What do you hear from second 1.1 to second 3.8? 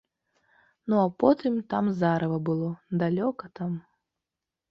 потым там зарыва было, далёка там.